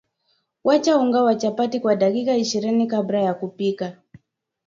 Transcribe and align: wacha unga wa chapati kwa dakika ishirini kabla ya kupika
wacha 0.63 0.97
unga 0.97 1.23
wa 1.23 1.35
chapati 1.35 1.79
kwa 1.79 1.95
dakika 1.95 2.37
ishirini 2.37 2.87
kabla 2.87 3.21
ya 3.21 3.33
kupika 3.33 3.97